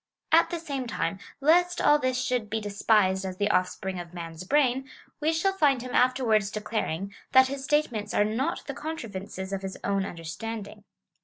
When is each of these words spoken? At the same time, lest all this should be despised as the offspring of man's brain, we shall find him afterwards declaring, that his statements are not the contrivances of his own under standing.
At 0.31 0.49
the 0.49 0.57
same 0.59 0.87
time, 0.87 1.19
lest 1.41 1.79
all 1.79 1.99
this 1.99 2.19
should 2.19 2.49
be 2.49 2.59
despised 2.59 3.23
as 3.23 3.37
the 3.37 3.51
offspring 3.51 3.99
of 3.99 4.15
man's 4.15 4.43
brain, 4.43 4.89
we 5.19 5.31
shall 5.31 5.53
find 5.53 5.83
him 5.83 5.93
afterwards 5.93 6.49
declaring, 6.49 7.13
that 7.33 7.49
his 7.49 7.63
statements 7.63 8.11
are 8.11 8.25
not 8.25 8.65
the 8.65 8.73
contrivances 8.73 9.53
of 9.53 9.61
his 9.61 9.77
own 9.83 10.03
under 10.03 10.23
standing. 10.23 10.85